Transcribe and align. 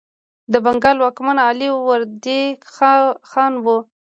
د 0.51 0.53
بنګال 0.65 0.97
واکمن 1.01 1.37
علي 1.47 1.69
وردي 1.87 2.41
خان 3.31 3.53
و. 3.63 3.67